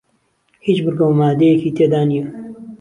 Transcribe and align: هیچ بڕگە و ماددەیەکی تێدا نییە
هیچ 0.65 0.77
بڕگە 0.83 1.05
و 1.07 1.17
ماددەیەکی 1.19 1.75
تێدا 1.77 2.01
نییە 2.09 2.25